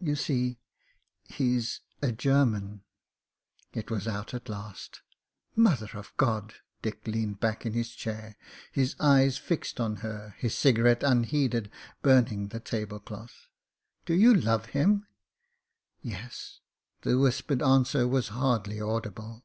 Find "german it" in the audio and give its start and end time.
2.10-3.88